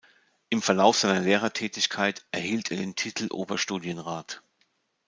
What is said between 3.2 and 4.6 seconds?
Oberstudienrat.